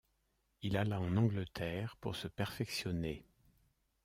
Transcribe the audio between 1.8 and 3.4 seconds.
pour se perfectionner.